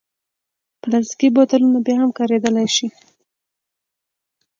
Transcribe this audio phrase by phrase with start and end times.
[0.81, 2.87] پلاستيکي بوتلونه بیا هم کارېدلی شي.